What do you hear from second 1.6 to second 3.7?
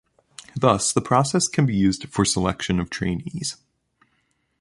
be used for selection of trainees.